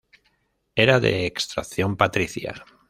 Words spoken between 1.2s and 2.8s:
extracción patricia.